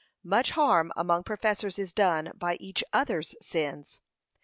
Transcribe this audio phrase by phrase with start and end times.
[0.23, 4.01] Much harm among professors is done by each others' sins.